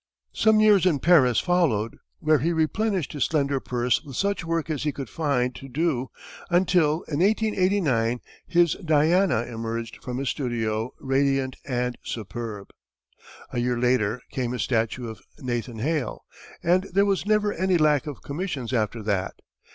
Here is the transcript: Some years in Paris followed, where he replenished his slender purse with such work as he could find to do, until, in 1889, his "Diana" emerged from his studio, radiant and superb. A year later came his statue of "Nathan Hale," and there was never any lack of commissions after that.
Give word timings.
Some 0.33 0.59
years 0.59 0.87
in 0.87 0.97
Paris 0.97 1.39
followed, 1.39 1.95
where 2.17 2.39
he 2.39 2.51
replenished 2.53 3.13
his 3.13 3.25
slender 3.25 3.59
purse 3.59 4.03
with 4.03 4.15
such 4.15 4.43
work 4.43 4.67
as 4.71 4.81
he 4.81 4.91
could 4.91 5.09
find 5.11 5.53
to 5.53 5.69
do, 5.69 6.09
until, 6.49 7.03
in 7.03 7.19
1889, 7.19 8.19
his 8.47 8.73
"Diana" 8.83 9.43
emerged 9.43 9.97
from 10.01 10.17
his 10.17 10.27
studio, 10.27 10.91
radiant 10.99 11.55
and 11.67 11.99
superb. 12.01 12.71
A 13.53 13.59
year 13.59 13.77
later 13.77 14.19
came 14.31 14.53
his 14.53 14.63
statue 14.63 15.07
of 15.07 15.19
"Nathan 15.37 15.77
Hale," 15.77 16.23
and 16.63 16.85
there 16.85 17.05
was 17.05 17.27
never 17.27 17.53
any 17.53 17.77
lack 17.77 18.07
of 18.07 18.23
commissions 18.23 18.73
after 18.73 19.03
that. 19.03 19.35